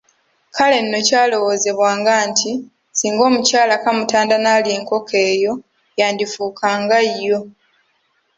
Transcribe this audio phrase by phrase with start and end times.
[0.55, 2.51] Kale nno kyalowoozebwanga nti
[2.97, 5.53] singa omukyala kamutanda n’alya enkoko eyo
[5.99, 7.39] yandifuuka nga yo.